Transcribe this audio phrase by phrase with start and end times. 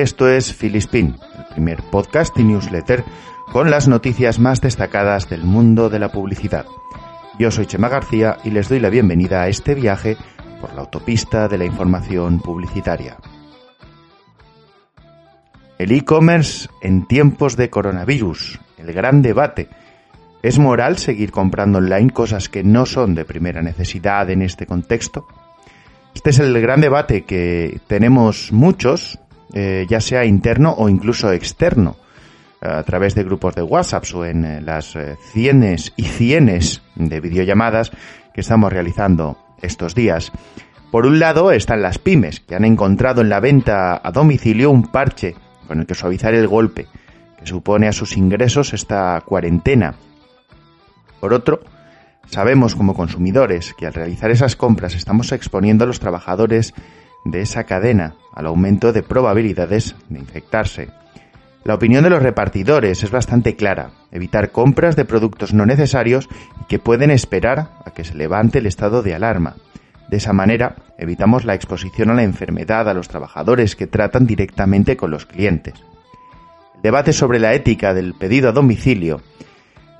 [0.00, 3.02] Esto es Filispin, el primer podcast y newsletter
[3.50, 6.66] con las noticias más destacadas del mundo de la publicidad.
[7.36, 10.16] Yo soy Chema García y les doy la bienvenida a este viaje
[10.60, 13.16] por la autopista de la información publicitaria.
[15.78, 19.68] El e-commerce en tiempos de coronavirus, el gran debate.
[20.44, 25.26] ¿Es moral seguir comprando online cosas que no son de primera necesidad en este contexto?
[26.14, 29.18] Este es el gran debate que tenemos muchos,
[29.54, 31.96] eh, ya sea interno o incluso externo,
[32.60, 37.20] a través de grupos de WhatsApp o en eh, las eh, cienes y cienes de
[37.20, 37.92] videollamadas
[38.34, 40.32] que estamos realizando estos días.
[40.90, 44.90] Por un lado están las pymes, que han encontrado en la venta a domicilio un
[44.90, 46.86] parche con el que suavizar el golpe
[47.38, 49.94] que supone a sus ingresos esta cuarentena.
[51.20, 51.60] Por otro,
[52.26, 56.74] sabemos como consumidores que al realizar esas compras estamos exponiendo a los trabajadores
[57.24, 60.88] de esa cadena al aumento de probabilidades de infectarse.
[61.64, 66.28] La opinión de los repartidores es bastante clara, evitar compras de productos no necesarios
[66.62, 69.56] y que pueden esperar a que se levante el estado de alarma.
[70.08, 74.96] De esa manera, evitamos la exposición a la enfermedad a los trabajadores que tratan directamente
[74.96, 75.74] con los clientes.
[76.76, 79.20] El debate sobre la ética del pedido a domicilio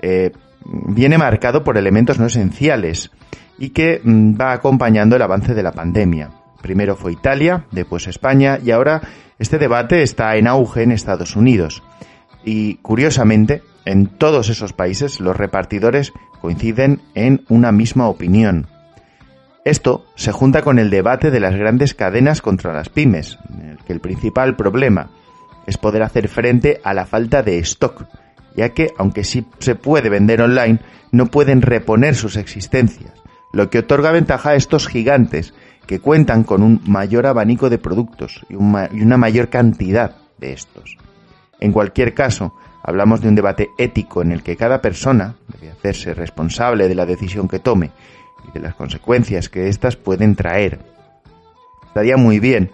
[0.01, 0.31] eh,
[0.65, 3.11] viene marcado por elementos no esenciales
[3.59, 6.31] y que mm, va acompañando el avance de la pandemia.
[6.61, 9.01] Primero fue Italia, después España y ahora
[9.37, 11.83] este debate está en auge en Estados Unidos.
[12.43, 18.67] Y curiosamente, en todos esos países los repartidores coinciden en una misma opinión.
[19.65, 23.77] Esto se junta con el debate de las grandes cadenas contra las pymes, en el
[23.79, 25.09] que el principal problema
[25.67, 28.05] es poder hacer frente a la falta de stock,
[28.55, 30.79] ya que, aunque sí se puede vender online,
[31.11, 33.13] no pueden reponer sus existencias,
[33.53, 35.53] lo que otorga ventaja a estos gigantes
[35.89, 40.95] que cuentan con un mayor abanico de productos y, una mayor cantidad de estos.
[41.59, 46.13] En cualquier caso, hablamos de un debate ético en el que cada persona debe hacerse
[46.13, 47.89] responsable de la decisión que tome
[48.47, 50.77] y de las consecuencias que éstas pueden traer.
[51.87, 52.67] Estaría muy bien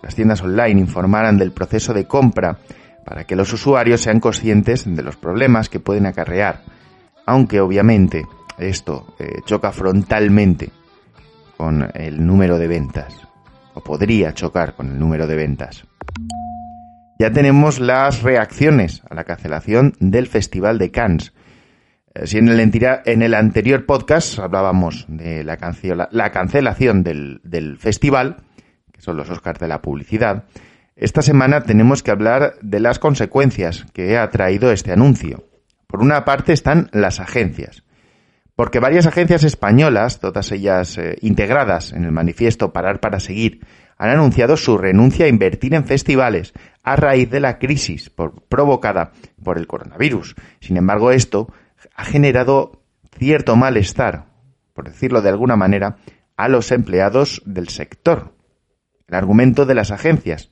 [0.00, 2.56] que las tiendas online informaran del proceso de compra
[3.04, 6.62] para que los usuarios sean conscientes de los problemas que pueden acarrear,
[7.26, 8.24] aunque obviamente
[8.56, 10.70] esto eh, choca frontalmente
[11.56, 13.14] con el número de ventas,
[13.74, 15.84] o podría chocar con el número de ventas.
[17.18, 21.32] Ya tenemos las reacciones a la cancelación del Festival de Cannes,
[22.16, 28.36] eh, si en el, anterior podcast hablábamos de la, cancelación del, festival,
[28.92, 30.44] que son los Oscars de la publicidad,
[30.94, 35.44] esta semana tenemos que hablar de las consecuencias que ha traído este anuncio.
[35.86, 37.82] Por una parte están las agencias,
[38.56, 43.60] porque varias agencias españolas, todas ellas eh, integradas en el manifiesto Parar para Seguir,
[43.98, 46.52] han anunciado su renuncia a invertir en festivales
[46.82, 48.10] a raíz de la crisis
[48.48, 49.12] provocada
[49.42, 50.34] por el coronavirus.
[50.60, 51.52] Sin embargo, esto
[51.94, 52.82] ha generado
[53.18, 54.26] cierto malestar,
[54.72, 55.98] por decirlo de alguna manera,
[56.36, 58.34] a los empleados del sector.
[59.08, 60.50] El argumento de las agencias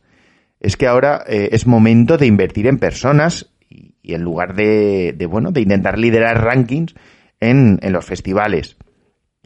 [0.60, 5.52] es que ahora eh, es momento de invertir en personas y, en lugar de, bueno,
[5.52, 6.94] de intentar liderar rankings
[7.40, 8.76] en, los festivales.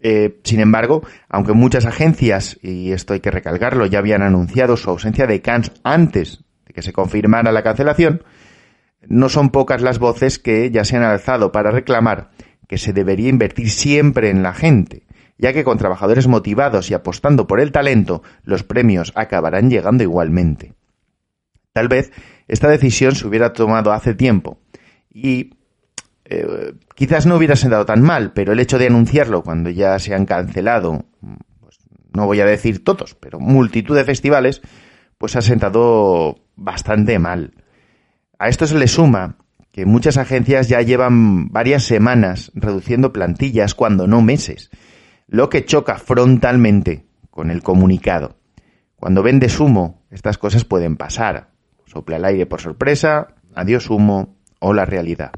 [0.01, 4.91] Eh, sin embargo, aunque muchas agencias, y esto hay que recalcarlo, ya habían anunciado su
[4.91, 8.23] ausencia de Cannes antes de que se confirmara la cancelación,
[9.07, 12.31] no son pocas las voces que ya se han alzado para reclamar
[12.69, 15.07] que se debería invertir siempre en la gente,
[15.39, 20.75] ya que con trabajadores motivados y apostando por el talento, los premios acabarán llegando igualmente.
[21.73, 22.13] Tal vez
[22.47, 24.61] esta decisión se hubiera tomado hace tiempo
[25.11, 25.55] y
[26.31, 30.15] eh, quizás no hubiera sentado tan mal, pero el hecho de anunciarlo cuando ya se
[30.15, 31.07] han cancelado,
[31.61, 31.79] pues,
[32.13, 34.61] no voy a decir todos, pero multitud de festivales,
[35.17, 37.55] pues ha sentado bastante mal.
[38.39, 39.39] A esto se le suma
[39.73, 44.71] que muchas agencias ya llevan varias semanas reduciendo plantillas, cuando no meses,
[45.29, 48.37] lo que choca frontalmente con el comunicado.
[48.97, 51.53] Cuando vendes humo, estas cosas pueden pasar.
[51.87, 55.31] Sopla el aire por sorpresa, adiós humo o la realidad.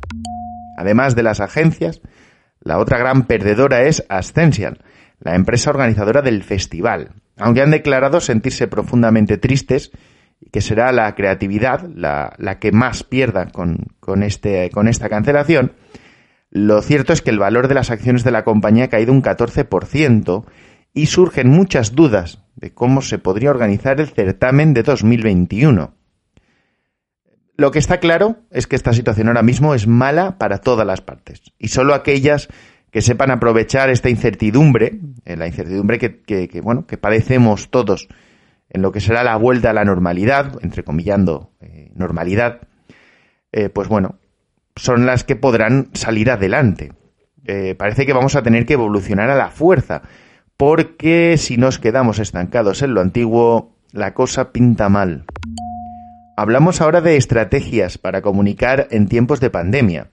[0.80, 2.00] Además de las agencias,
[2.60, 4.78] la otra gran perdedora es Ascension,
[5.18, 7.12] la empresa organizadora del festival.
[7.36, 9.90] Aunque han declarado sentirse profundamente tristes
[10.50, 15.72] que será la creatividad la, que más pierda con, este, con esta cancelación,
[16.50, 19.22] lo cierto es que el valor de las acciones de la compañía ha caído un
[19.22, 20.46] 14%
[20.94, 25.99] y surgen muchas dudas de cómo se podría organizar el certamen de 2021.
[27.60, 31.02] Lo que está claro es que esta situación ahora mismo es mala para todas las
[31.02, 32.48] partes y solo aquellas
[32.90, 38.08] que sepan aprovechar esta incertidumbre, eh, la incertidumbre que, bueno, que padecemos todos
[38.70, 42.62] en lo que será la vuelta a la normalidad, entrecomillando eh, normalidad,
[43.52, 44.14] eh, pues bueno,
[44.74, 46.94] son las que podrán salir adelante.
[47.44, 50.00] Eh, parece que vamos a tener que evolucionar a la fuerza,
[50.56, 55.26] porque si nos quedamos estancados en lo antiguo, la cosa pinta mal.
[56.40, 60.08] Hablamos ahora de estrategias para comunicar en tiempos de pandemia.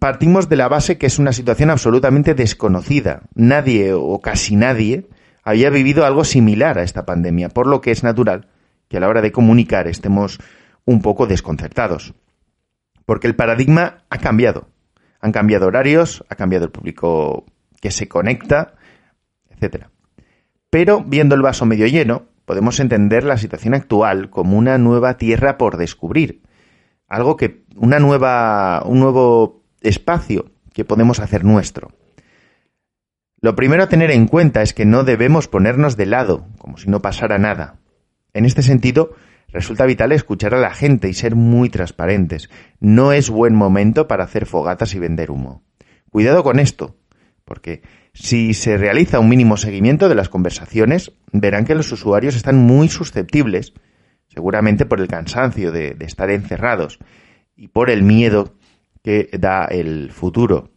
[0.00, 3.22] Partimos de la base que es una situación absolutamente desconocida.
[3.36, 5.06] Nadie o casi nadie
[5.44, 8.48] había vivido algo similar a esta pandemia, por lo que es natural
[8.88, 10.40] que a la hora de comunicar estemos
[10.84, 12.14] un poco desconcertados.
[13.06, 14.66] Porque el paradigma ha cambiado.
[15.20, 17.46] Han cambiado horarios, ha cambiado el público
[17.80, 18.74] que se conecta,
[19.48, 19.86] etc.
[20.70, 25.56] Pero viendo el vaso medio lleno, podemos entender la situación actual como una nueva tierra
[25.56, 26.42] por descubrir.
[27.08, 31.92] Algo que, una nueva, un nuevo espacio que podemos hacer nuestro.
[33.40, 36.90] Lo primero a tener en cuenta es que no debemos ponernos de lado, como si
[36.90, 37.80] no pasara nada.
[38.34, 39.14] En este sentido,
[39.48, 42.50] resulta vital escuchar a la gente y ser muy transparentes.
[42.80, 45.64] No es buen momento para hacer fogatas y vender humo.
[46.10, 46.96] Cuidado con esto,
[47.44, 47.82] porque
[48.14, 52.88] si se realiza un mínimo seguimiento de las conversaciones, verán que los usuarios están muy
[52.88, 53.72] susceptibles,
[54.28, 56.98] seguramente por el cansancio de, estar encerrados
[57.56, 58.54] y por el miedo
[59.02, 60.70] que da el futuro.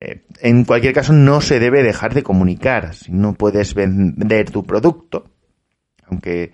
[0.00, 2.94] Eh, en cualquier caso, no se debe dejar de comunicar.
[2.94, 5.30] Si no puedes vender tu producto,
[6.06, 6.52] aunque eh,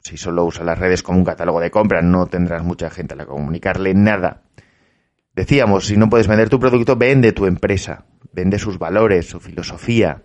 [0.00, 3.16] si solo usas las redes como un catálogo de compra, no tendrás mucha gente a
[3.18, 4.42] la que comunicarle nada.
[5.40, 10.22] Decíamos, si no puedes vender tu producto, vende tu empresa, vende sus valores, su filosofía,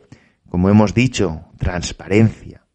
[0.50, 2.65] como hemos dicho, transparencia.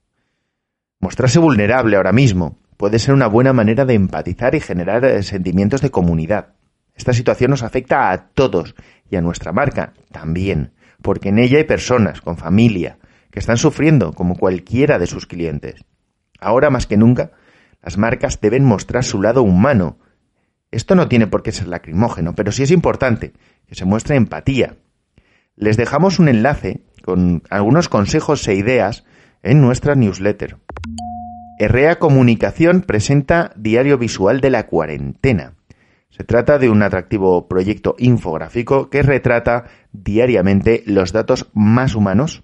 [1.01, 5.83] Mostrarse vulnerable ahora mismo puede ser una buena manera de empatizar y generar eh, sentimientos
[5.83, 6.55] de comunidad.
[6.95, 8.75] Esta situación nos afecta a todos
[9.11, 10.73] y a nuestra marca también,
[11.03, 12.97] porque en ella hay personas con familia
[13.31, 15.85] que están sufriendo como cualquiera de sus clientes.
[16.41, 17.33] Ahora más que nunca,
[17.83, 19.99] las marcas deben mostrar su lado humano.
[20.71, 23.33] Esto no tiene por qué ser lacrimógeno, pero sí es importante
[23.67, 24.77] que se muestre empatía.
[25.57, 29.05] Les dejamos un enlace con algunos consejos e ideas
[29.43, 30.59] en nuestra newsletter.
[31.59, 35.55] Herrea Comunicación presenta Diario Visual de la Cuarentena.
[36.09, 42.43] Se trata de un atractivo proyecto infográfico que retrata diariamente los datos más humanos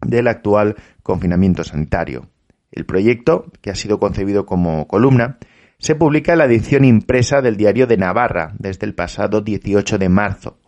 [0.00, 2.28] del actual confinamiento sanitario.
[2.70, 5.38] El proyecto, que ha sido concebido como columna,
[5.78, 10.58] se publica la edición impresa del Diario de Navarra desde el pasado 18 de marzo.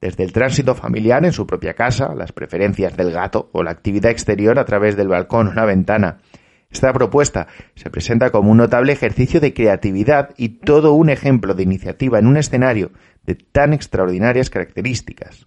[0.00, 4.10] Desde el tránsito familiar en su propia casa, las preferencias del gato o la actividad
[4.10, 6.18] exterior a través del balcón o la ventana,
[6.70, 11.62] esta propuesta se presenta como un notable ejercicio de creatividad y todo un ejemplo de
[11.62, 12.90] iniciativa en un escenario
[13.24, 15.46] de tan extraordinarias características.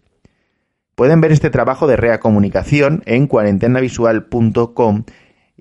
[0.96, 5.04] Pueden ver este trabajo de Rea Comunicación en cuarentenavisual.com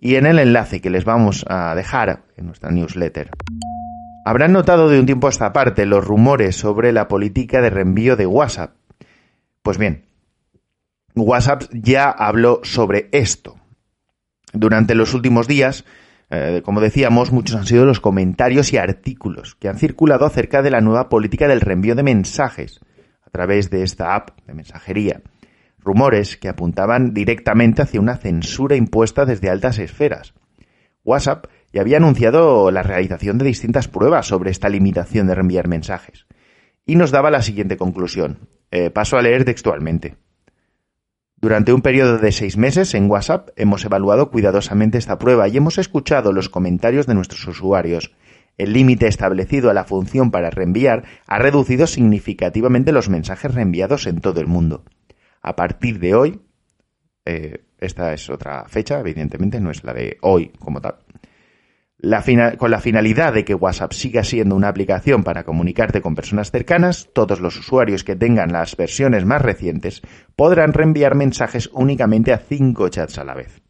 [0.01, 3.31] y en el enlace que les vamos a dejar en nuestra newsletter.
[4.25, 8.17] Habrán notado de un tiempo a esta parte los rumores sobre la política de reenvío
[8.17, 8.75] de WhatsApp.
[9.63, 10.05] Pues bien,
[11.15, 13.57] WhatsApp ya habló sobre esto.
[14.53, 15.85] Durante los últimos días,
[16.31, 20.71] eh, como decíamos, muchos han sido los comentarios y artículos que han circulado acerca de
[20.71, 22.81] la nueva política del reenvío de mensajes
[23.23, 25.23] a través de esta app de mensajería.
[25.81, 30.35] Rumores que apuntaban directamente hacia una censura impuesta desde altas esferas.
[31.05, 36.27] WhatsApp ya había anunciado la realización de distintas pruebas sobre esta limitación de reenviar mensajes.
[36.85, 38.49] Y nos daba la siguiente conclusión.
[38.71, 40.17] Eh, paso a leer textualmente.
[41.41, 45.79] Durante un periodo de seis meses en WhatsApp hemos evaluado cuidadosamente esta prueba y hemos
[45.79, 48.13] escuchado los comentarios de nuestros usuarios.
[48.57, 54.21] El límite establecido a la función para reenviar ha reducido significativamente los mensajes reenviados en
[54.21, 54.83] todo el mundo.
[55.43, 56.41] A partir de hoy,
[57.25, 60.97] eh, esta es otra fecha, evidentemente no es la de hoy como tal,
[62.59, 67.09] con la finalidad de que WhatsApp siga siendo una aplicación para comunicarte con personas cercanas,
[67.13, 70.03] todos los usuarios que tengan las versiones más recientes
[70.37, 73.63] podrán reenviar mensajes únicamente a cinco chats a la vez.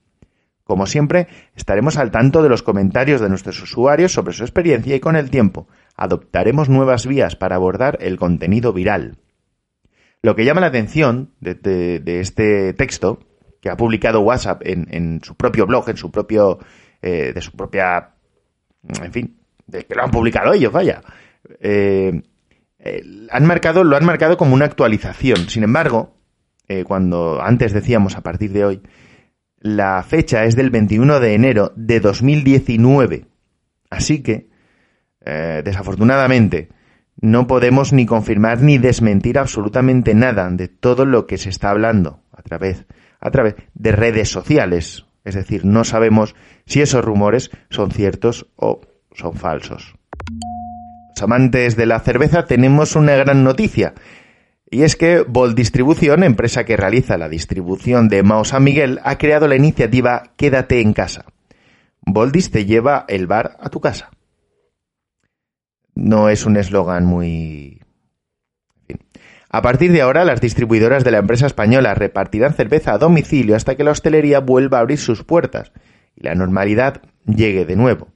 [0.62, 5.00] Como siempre, estaremos al tanto de los comentarios de nuestros usuarios sobre su experiencia y
[5.00, 9.16] con el tiempo adoptaremos nuevas vías para abordar el contenido viral.
[10.22, 13.20] Lo que llama la atención de, este texto,
[13.60, 16.58] que ha publicado WhatsApp en, su propio blog, en su propio,
[17.02, 18.14] eh, de su propia
[18.82, 21.02] en fin, de que lo han publicado ellos, vaya.
[21.60, 22.22] Eh,
[22.78, 25.48] eh, han marcado, lo han marcado como una actualización.
[25.48, 26.16] Sin embargo,
[26.68, 28.82] eh, cuando antes decíamos a partir de hoy,
[29.60, 33.26] la fecha es del 21 de enero de 2019.
[33.90, 34.48] Así que,
[35.25, 36.68] desafortunadamente,
[37.20, 42.20] no podemos ni confirmar ni desmentir absolutamente nada de todo lo que se está hablando
[42.32, 42.87] a través,
[43.20, 45.04] a través de redes sociales.
[45.25, 46.34] Es decir, no sabemos
[46.64, 48.80] si esos rumores son ciertos o
[49.12, 49.94] son falsos.
[51.10, 53.94] Los amantes de la cerveza tenemos una gran noticia.
[54.70, 59.18] Y es que Bold Distribución, empresa que realiza la distribución de Mao San Miguel, ha
[59.18, 61.25] creado la iniciativa Quédate en casa.
[62.02, 64.10] Boldis te lleva el bar a tu casa.
[65.98, 67.82] No es un eslogan muy...
[69.50, 73.74] A partir de ahora, las distribuidoras de la empresa española repartirán cerveza a domicilio hasta
[73.74, 75.72] que la hostelería vuelva a abrir sus puertas
[76.14, 78.08] y la normalidad llegue de nuevo.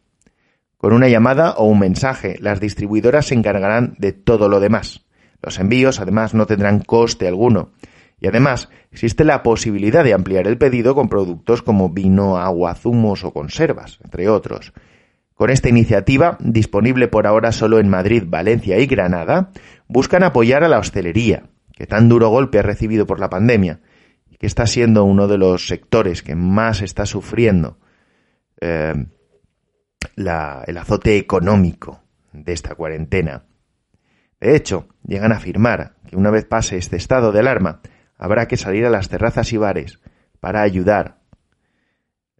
[0.76, 5.04] Con una llamada o un mensaje, las distribuidoras se encargarán de todo lo demás.
[5.42, 7.72] Los envíos, además, no tendrán coste alguno.
[8.20, 13.24] Y además, existe la posibilidad de ampliar el pedido con productos como vino, agua, zumos
[13.24, 14.72] o conservas, entre otros.
[15.42, 19.50] Con esta iniciativa, disponible por ahora solo en Madrid, Valencia y Granada,
[19.88, 23.80] buscan apoyar a la hostelería, que tan duro golpe ha recibido por la pandemia
[24.30, 27.80] y que está siendo uno de los sectores que más está sufriendo
[28.60, 28.94] eh,
[30.14, 33.42] el azote económico de esta cuarentena.
[34.40, 37.80] De hecho, llegan a afirmar que una vez pase este estado de alarma,
[38.16, 39.98] habrá que salir a las terrazas y bares
[40.38, 41.18] para ayudar.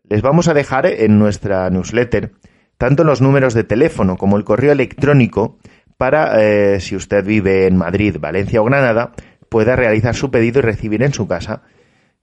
[0.05, 2.35] Les vamos a dejar en nuestra newsletter
[2.79, 5.59] tanto los números de teléfono como el correo electrónico
[5.97, 9.13] para, eh, si usted vive en Madrid, Valencia o Granada,
[9.49, 11.63] pueda realizar su pedido y recibir en su casa,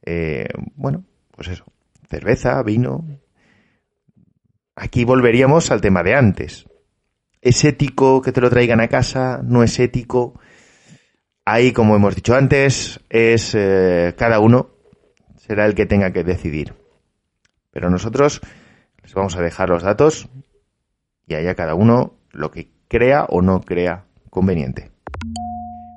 [0.05, 1.65] eh, bueno, pues eso,
[2.09, 3.05] cerveza, vino.
[4.75, 6.65] Aquí volveríamos al tema de antes.
[7.41, 9.41] ¿Es ético que te lo traigan a casa?
[9.43, 10.39] ¿No es ético?
[11.45, 14.71] Ahí, como hemos dicho antes, es eh, cada uno
[15.35, 16.75] será el que tenga que decidir.
[17.71, 18.41] Pero nosotros
[19.09, 20.29] les vamos a dejar los datos
[21.25, 24.91] y haya cada uno lo que crea o no crea conveniente.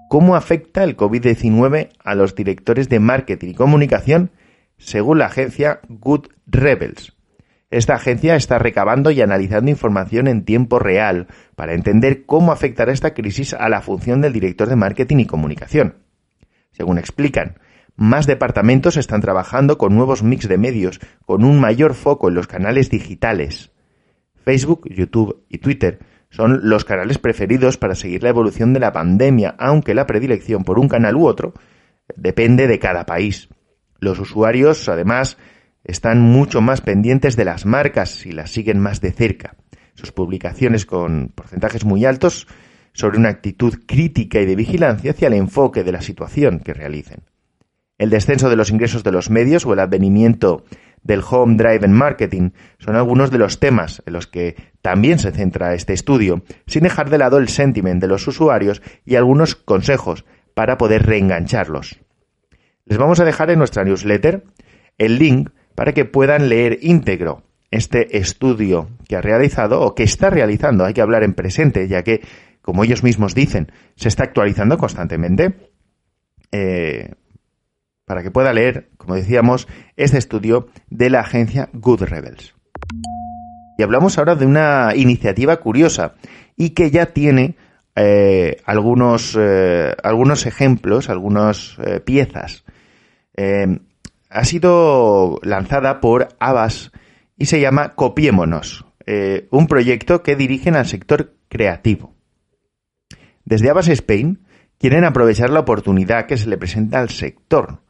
[0.08, 4.30] ¿Cómo afecta el COVID-19 a los directores de marketing y comunicación
[4.78, 7.14] según la agencia Good Rebels?
[7.70, 13.12] Esta agencia está recabando y analizando información en tiempo real para entender cómo afectará esta
[13.12, 15.96] crisis a la función del director de marketing y comunicación.
[16.70, 17.58] Según explican,
[17.96, 22.46] más departamentos están trabajando con nuevos mix de medios, con un mayor foco en los
[22.46, 23.70] canales digitales.
[24.44, 29.54] Facebook, YouTube y Twitter son los canales preferidos para seguir la evolución de la pandemia,
[29.58, 31.52] aunque la predilección por un canal u otro
[32.16, 33.48] depende de cada país.
[34.00, 35.36] Los usuarios, además,
[35.84, 39.56] están mucho más pendientes de las marcas y las siguen más de cerca.
[39.94, 42.48] Sus publicaciones con porcentajes muy altos
[42.94, 47.22] sobre una actitud crítica y de vigilancia hacia el enfoque de la situación que realicen.
[48.02, 50.64] El descenso de los ingresos de los medios o el advenimiento
[51.04, 55.30] del home drive en marketing son algunos de los temas en los que también se
[55.30, 60.24] centra este estudio, sin dejar de lado el sentiment de los usuarios y algunos consejos
[60.52, 62.00] para poder reengancharlos.
[62.86, 64.46] Les vamos a dejar en nuestra newsletter
[64.98, 70.28] el link para que puedan leer íntegro este estudio que ha realizado o que está
[70.28, 72.20] realizando, hay que hablar en presente, ya que,
[72.62, 75.70] como ellos mismos dicen, se está actualizando constantemente,
[76.50, 77.12] eh,
[78.12, 79.66] para que pueda leer, como decíamos,
[79.96, 82.54] este estudio de la agencia Good Rebels.
[83.78, 86.16] Y hablamos ahora de una iniciativa curiosa
[86.54, 87.56] y que ya tiene
[87.96, 92.64] eh, algunos, eh, algunos ejemplos, algunas piezas
[94.32, 96.90] ha sido lanzada por Abbas
[97.36, 102.14] y se llama Copiémonos, eh, un proyecto que dirigen al sector creativo.
[103.44, 104.46] Desde Abbas Spain
[104.78, 107.81] quieren aprovechar la oportunidad que se le presenta al sector.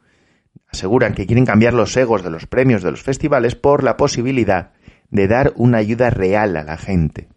[0.73, 4.71] Aseguran que quieren cambiar los egos de los premios de los festivales por la posibilidad
[5.11, 7.29] de dar una ayuda real a la gente.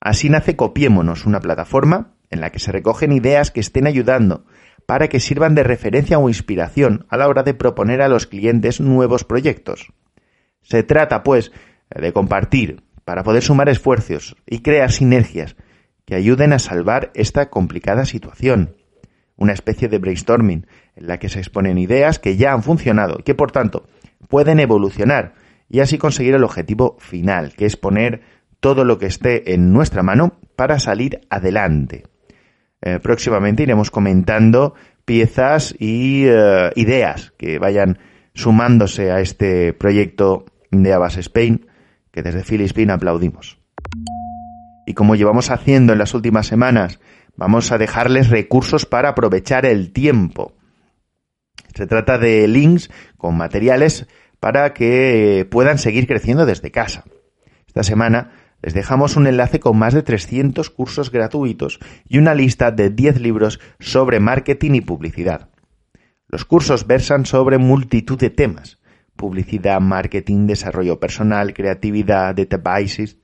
[0.00, 4.46] Así nace Copiémonos, una plataforma en la que se recogen ideas que estén ayudando
[4.86, 8.80] para que sirvan de referencia o inspiración a la hora de proponer a los clientes
[8.80, 9.92] nuevos proyectos.
[10.62, 11.50] Se trata, pues,
[11.90, 15.56] de compartir para poder sumar esfuerzos y crear sinergias
[16.04, 18.76] que ayuden a salvar esta complicada situación.
[19.36, 20.66] Una especie de brainstorming
[21.00, 23.86] la que se exponen ideas que ya han funcionado y que, por tanto,
[24.28, 25.34] pueden evolucionar
[25.68, 28.22] y así conseguir el objetivo final, que es poner
[28.60, 32.04] todo lo que esté en nuestra mano para salir adelante.
[32.82, 37.98] Eh, próximamente iremos comentando piezas y eh, ideas que vayan
[38.34, 41.66] sumándose a este proyecto de Abbas Spain,
[42.10, 43.58] que desde Filispín aplaudimos.
[44.86, 47.00] Y como llevamos haciendo en las últimas semanas,
[47.36, 50.52] vamos a dejarles recursos para aprovechar el tiempo.
[51.74, 54.06] Se trata de links con materiales
[54.38, 57.04] para que puedan seguir creciendo desde casa.
[57.66, 62.70] Esta semana les dejamos un enlace con más de 300 cursos gratuitos y una lista
[62.70, 65.48] de 10 libros sobre marketing y publicidad.
[66.28, 68.78] Los cursos versan sobre multitud de temas.
[69.16, 73.18] Publicidad, marketing, desarrollo personal, creatividad, databases.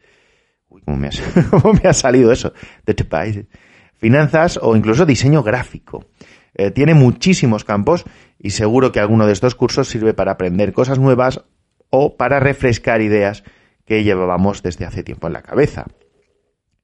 [0.68, 2.52] Uy, ¿cómo me, ha, salido eso?
[2.84, 3.46] Databases.
[3.94, 6.06] Finanzas o incluso diseño gráfico.
[6.54, 8.04] Eh, tiene muchísimos campos
[8.46, 11.42] y seguro que alguno de estos cursos sirve para aprender cosas nuevas
[11.90, 13.42] o para refrescar ideas
[13.84, 15.86] que llevábamos desde hace tiempo en la cabeza.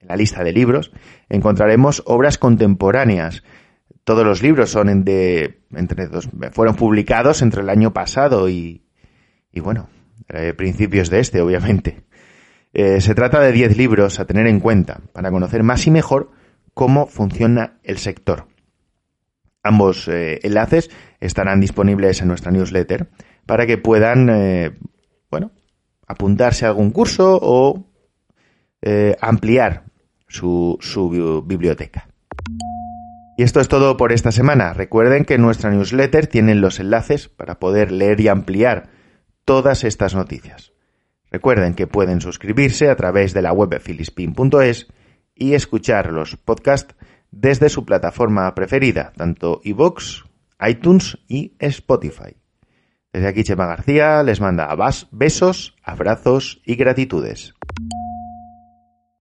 [0.00, 0.90] En la lista de libros
[1.28, 3.44] encontraremos obras contemporáneas.
[4.02, 8.82] Todos los libros son de, entre dos, fueron publicados entre el año pasado y,
[9.52, 9.88] y bueno,
[10.30, 12.02] eh, principios de este, obviamente.
[12.74, 16.32] Eh, se trata de 10 libros a tener en cuenta para conocer más y mejor
[16.74, 18.48] cómo funciona el sector.
[19.62, 20.90] Ambos eh, enlaces
[21.20, 23.08] estarán disponibles en nuestra newsletter
[23.46, 24.26] para que puedan,
[25.30, 25.50] bueno,
[26.06, 27.86] apuntarse a algún curso o
[29.20, 29.84] ampliar
[30.28, 32.08] su, su biblioteca.
[33.36, 34.74] Y esto es todo por esta semana.
[34.74, 38.90] Recuerden que en nuestra newsletter tienen los enlaces para poder leer y ampliar
[39.44, 40.72] todas estas noticias.
[41.30, 44.88] Recuerden que pueden suscribirse a través de la web filispin.es
[45.34, 46.94] y escuchar los podcasts
[47.32, 50.22] desde su plataforma preferida, tanto iVoox,
[50.60, 52.36] iTunes y Spotify.
[53.12, 54.70] Desde aquí Chema García les manda
[55.10, 57.54] besos, abrazos y gratitudes.